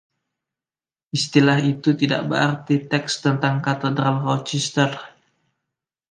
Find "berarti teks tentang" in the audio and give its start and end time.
2.31-3.55